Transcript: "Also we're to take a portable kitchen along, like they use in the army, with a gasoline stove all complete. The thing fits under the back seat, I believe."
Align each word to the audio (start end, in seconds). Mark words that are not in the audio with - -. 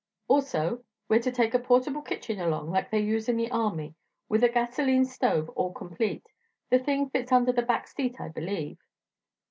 "Also 0.27 0.83
we're 1.07 1.19
to 1.19 1.31
take 1.31 1.53
a 1.53 1.59
portable 1.59 2.01
kitchen 2.01 2.39
along, 2.39 2.71
like 2.71 2.89
they 2.89 2.97
use 2.99 3.29
in 3.29 3.37
the 3.37 3.51
army, 3.51 3.93
with 4.27 4.43
a 4.43 4.49
gasoline 4.49 5.05
stove 5.05 5.47
all 5.49 5.71
complete. 5.73 6.25
The 6.71 6.79
thing 6.79 7.11
fits 7.11 7.31
under 7.31 7.51
the 7.51 7.61
back 7.61 7.87
seat, 7.87 8.19
I 8.19 8.29
believe." 8.29 8.79